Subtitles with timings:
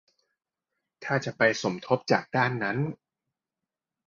[1.03, 2.77] ถ้าจะไปสมทบจากด้านนั้น